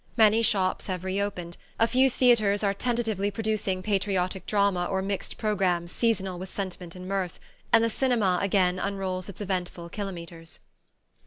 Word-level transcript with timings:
Many 0.17 0.41
shops 0.41 0.87
have 0.87 1.03
reopened, 1.03 1.57
a 1.79 1.85
few 1.85 2.09
theatres 2.09 2.63
are 2.63 2.73
tentatively 2.73 3.29
producing 3.29 3.83
patriotic 3.83 4.47
drama 4.47 4.85
or 4.89 5.03
mixed 5.03 5.37
programmes 5.37 5.91
seasonal 5.91 6.39
with 6.39 6.49
sentiment 6.49 6.95
and 6.95 7.07
mirth, 7.07 7.39
and 7.71 7.83
the 7.83 7.89
cinema 7.91 8.39
again 8.41 8.79
unrolls 8.79 9.29
its 9.29 9.41
eventful 9.41 9.89
kilometres. 9.89 10.59